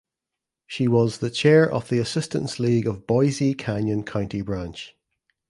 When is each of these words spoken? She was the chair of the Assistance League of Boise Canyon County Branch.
She 0.65 0.87
was 0.87 1.19
the 1.19 1.29
chair 1.29 1.71
of 1.71 1.89
the 1.89 1.99
Assistance 1.99 2.59
League 2.59 2.87
of 2.87 3.05
Boise 3.05 3.53
Canyon 3.53 4.01
County 4.03 4.41
Branch. 4.41 4.95